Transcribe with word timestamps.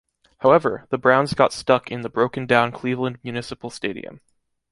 However, 0.39 0.87
the 0.89 0.97
Browns 0.97 1.35
got 1.35 1.53
stuck 1.53 1.91
in 1.91 2.01
the 2.01 2.09
broken-down 2.09 2.71
Cleveland 2.71 3.19
Municipal 3.21 3.69
Stadium. 3.69 4.19